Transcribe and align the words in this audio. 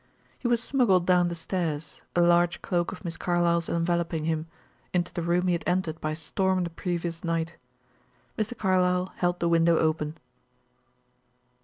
He 0.39 0.47
was 0.47 0.63
smuggled 0.63 1.05
down 1.05 1.27
the 1.27 1.35
stairs, 1.35 2.01
a 2.15 2.23
large 2.23 2.63
cloak 2.63 2.91
of 2.91 3.05
Miss 3.05 3.17
Carlyle's 3.17 3.69
enveloping 3.69 4.23
him, 4.25 4.47
into 4.95 5.13
the 5.13 5.21
room 5.21 5.45
he 5.45 5.53
had 5.53 5.63
entered 5.67 6.01
by 6.01 6.15
storm 6.15 6.63
the 6.63 6.71
previous 6.71 7.23
night. 7.23 7.55
Mr. 8.35 8.57
Carlyle 8.57 9.13
held 9.17 9.39
the 9.39 9.47
window 9.47 9.77
open. 9.77 10.17